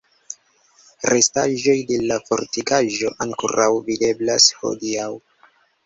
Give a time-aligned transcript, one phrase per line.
[1.13, 5.11] Restaĵoj de la fortikaĵo ankoraŭ videblas hodiaŭ.